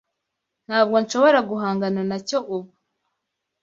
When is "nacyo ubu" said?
2.09-2.69